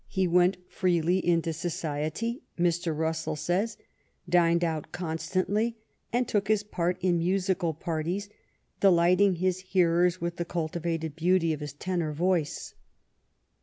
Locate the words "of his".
11.53-11.73